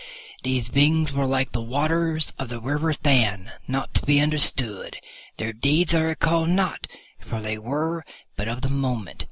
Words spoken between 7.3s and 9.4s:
they were but of the moment.